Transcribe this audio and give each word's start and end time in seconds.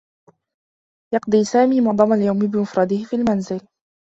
يقضي 1.15 1.43
سامي 1.43 1.81
معظم 1.81 2.13
اليوم 2.13 2.39
بمفرده 2.39 3.03
في 3.03 3.15
المنزل. 3.15 3.61